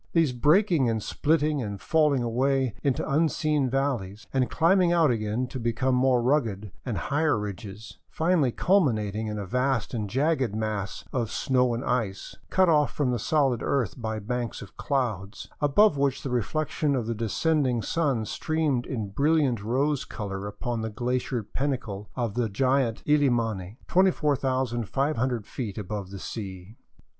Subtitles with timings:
[0.13, 5.59] These, breaking and splitting and falling away into unseen valleys, and climbing out again to
[5.59, 11.29] become more rugged and higher ridges, finally culminated in a vast and jagged mass of
[11.29, 16.23] snow and ice, cut off from the solid earth by banks of clouds, above which
[16.23, 22.09] the reflection of the descending sun streamed ♦in brilliant rose color upon the glaciered pinnacle
[22.15, 26.75] of giant Illimani, 24,500 feet above the sea.